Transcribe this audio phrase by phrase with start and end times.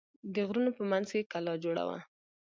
[0.33, 1.99] د غرونو په منځ کې کلا جوړه وه.